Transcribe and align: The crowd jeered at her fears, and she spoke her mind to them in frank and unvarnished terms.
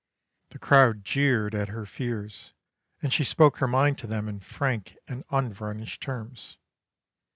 The 0.49 0.57
crowd 0.57 1.05
jeered 1.05 1.53
at 1.53 1.67
her 1.67 1.85
fears, 1.85 2.53
and 3.03 3.13
she 3.13 3.23
spoke 3.23 3.57
her 3.57 3.67
mind 3.67 3.99
to 3.99 4.07
them 4.07 4.27
in 4.27 4.39
frank 4.39 4.97
and 5.07 5.23
unvarnished 5.29 6.01
terms. 6.01 6.57